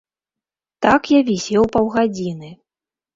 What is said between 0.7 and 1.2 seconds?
Так я